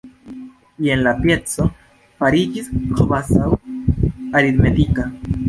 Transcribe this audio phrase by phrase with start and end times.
[0.85, 1.67] Jen la pieco
[2.23, 5.09] fariĝis kvazaŭ 'aritmetika'.